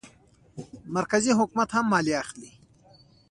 مرکزي 0.95 1.31
حکومت 1.39 1.69
هم 1.75 1.85
مالیه 1.91 2.17
اخلي. 2.23 2.51